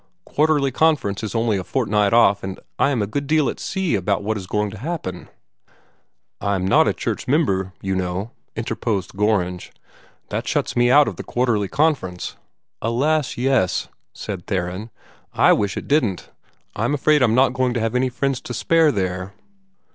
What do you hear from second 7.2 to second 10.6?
member, you know," interposed Gorringe. "That